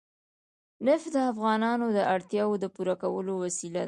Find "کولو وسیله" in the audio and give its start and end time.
3.03-3.73